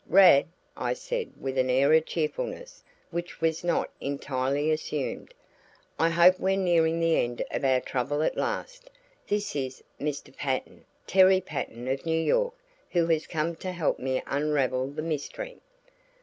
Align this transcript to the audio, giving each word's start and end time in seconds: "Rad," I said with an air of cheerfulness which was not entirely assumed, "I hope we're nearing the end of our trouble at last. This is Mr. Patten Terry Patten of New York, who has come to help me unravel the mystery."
"Rad," 0.07 0.47
I 0.75 0.93
said 0.93 1.31
with 1.39 1.59
an 1.59 1.69
air 1.69 1.93
of 1.93 2.07
cheerfulness 2.07 2.83
which 3.11 3.39
was 3.39 3.63
not 3.63 3.91
entirely 4.01 4.71
assumed, 4.71 5.31
"I 5.99 6.09
hope 6.09 6.39
we're 6.39 6.57
nearing 6.57 6.99
the 6.99 7.17
end 7.17 7.43
of 7.51 7.63
our 7.63 7.79
trouble 7.81 8.23
at 8.23 8.35
last. 8.35 8.89
This 9.27 9.55
is 9.55 9.83
Mr. 9.99 10.35
Patten 10.35 10.85
Terry 11.05 11.39
Patten 11.39 11.87
of 11.87 12.03
New 12.03 12.19
York, 12.19 12.55
who 12.89 13.05
has 13.09 13.27
come 13.27 13.55
to 13.57 13.71
help 13.71 13.99
me 13.99 14.23
unravel 14.25 14.87
the 14.87 15.03
mystery." 15.03 15.59